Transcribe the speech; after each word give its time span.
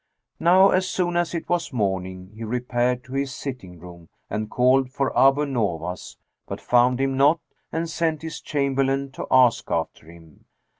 Now 0.39 0.71
as 0.71 0.89
soon 0.89 1.15
as 1.15 1.35
it 1.35 1.47
was 1.47 1.71
morning, 1.71 2.31
he 2.33 2.43
repaired 2.43 3.03
to 3.03 3.13
his 3.13 3.35
sitting 3.35 3.77
room 3.77 4.09
and 4.31 4.49
called 4.49 4.89
for 4.89 5.15
Abu 5.15 5.45
Nowas, 5.45 6.17
but 6.47 6.59
found 6.59 6.99
him 6.99 7.15
not 7.15 7.39
and 7.71 7.87
sent 7.87 8.23
his 8.23 8.41
chamberlain 8.41 9.11
to 9.11 9.27
ask 9.29 9.69
after 9.69 10.09
him. 10.09 10.45